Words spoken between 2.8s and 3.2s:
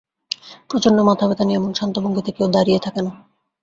থাকে না।